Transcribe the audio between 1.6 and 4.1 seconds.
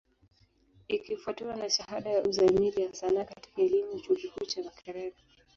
shahada ya Uzamili ya Sanaa katika elimu,